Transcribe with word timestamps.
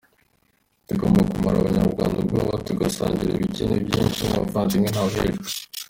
Tugomba 0.87 1.21
kumara 1.31 1.57
abanyarwanda 1.59 2.17
ubwoba, 2.21 2.53
tugasangira 2.67 3.31
ibike 3.35 3.63
n’ibyinshi 3.65 4.21
nk’abavandimwe 4.29 4.87
ntawuhejwe. 4.89 5.47